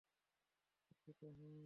দুঃখিত, 0.89 1.21
হুম। 1.37 1.59